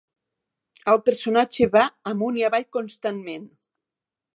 El 0.93 1.01
personatge 1.09 1.69
va 1.77 1.85
amunt 2.15 2.43
i 2.43 2.49
avall 2.51 2.69
constantment. 2.79 3.51